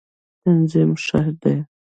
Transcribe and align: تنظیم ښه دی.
تنظیم 0.43 0.91
ښه 1.03 1.21
دی. 1.41 1.55